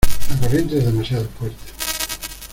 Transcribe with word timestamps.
la 0.31 0.35
corriente 0.37 0.79
es 0.79 0.85
demasiado 0.87 1.25
fuerte. 1.37 1.71